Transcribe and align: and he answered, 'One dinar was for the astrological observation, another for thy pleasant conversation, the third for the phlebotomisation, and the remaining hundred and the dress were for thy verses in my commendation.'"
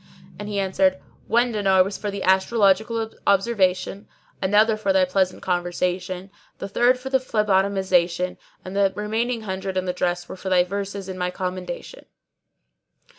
and 0.39 0.49
he 0.49 0.57
answered, 0.59 0.97
'One 1.27 1.51
dinar 1.51 1.83
was 1.83 1.95
for 1.95 2.09
the 2.09 2.23
astrological 2.23 3.11
observation, 3.27 4.07
another 4.41 4.75
for 4.75 4.91
thy 4.91 5.05
pleasant 5.05 5.43
conversation, 5.43 6.31
the 6.57 6.67
third 6.67 6.97
for 6.99 7.11
the 7.11 7.19
phlebotomisation, 7.19 8.37
and 8.65 8.75
the 8.75 8.91
remaining 8.95 9.41
hundred 9.41 9.77
and 9.77 9.87
the 9.87 9.93
dress 9.93 10.27
were 10.27 10.35
for 10.35 10.49
thy 10.49 10.63
verses 10.63 11.07
in 11.07 11.19
my 11.19 11.29
commendation.'" 11.29 12.05